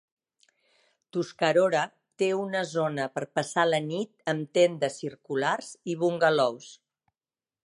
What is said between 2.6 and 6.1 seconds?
zona per passar la nit amb tendes circulars i